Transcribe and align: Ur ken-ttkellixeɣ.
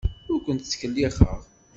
Ur 0.31 0.39
ken-ttkellixeɣ. 0.45 1.39